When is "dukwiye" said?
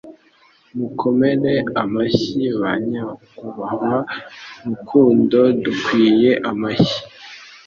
5.63-6.31